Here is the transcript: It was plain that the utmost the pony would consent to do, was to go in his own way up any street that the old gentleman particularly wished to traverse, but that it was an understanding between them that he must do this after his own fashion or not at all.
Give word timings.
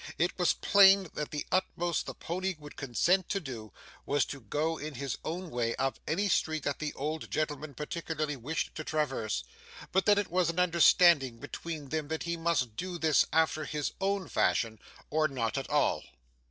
It 0.17 0.31
was 0.39 0.53
plain 0.53 1.09
that 1.13 1.29
the 1.29 1.45
utmost 1.51 2.07
the 2.07 2.15
pony 2.15 2.55
would 2.57 2.75
consent 2.75 3.29
to 3.29 3.39
do, 3.39 3.71
was 4.03 4.25
to 4.25 4.39
go 4.41 4.77
in 4.79 4.95
his 4.95 5.15
own 5.23 5.51
way 5.51 5.75
up 5.75 5.99
any 6.07 6.27
street 6.27 6.63
that 6.63 6.79
the 6.79 6.91
old 6.95 7.29
gentleman 7.29 7.75
particularly 7.75 8.35
wished 8.35 8.73
to 8.73 8.83
traverse, 8.83 9.43
but 9.91 10.07
that 10.07 10.17
it 10.17 10.31
was 10.31 10.49
an 10.49 10.59
understanding 10.59 11.37
between 11.37 11.89
them 11.89 12.07
that 12.07 12.23
he 12.23 12.35
must 12.35 12.75
do 12.75 12.97
this 12.97 13.25
after 13.31 13.63
his 13.65 13.91
own 14.01 14.27
fashion 14.27 14.79
or 15.11 15.27
not 15.27 15.55
at 15.55 15.69
all. 15.69 16.03